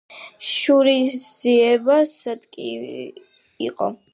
[0.45, 3.07] შურისძიება სასტიკი
[3.71, 3.95] იყო.